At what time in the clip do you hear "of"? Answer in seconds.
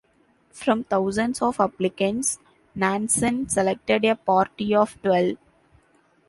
1.43-1.59, 4.73-4.99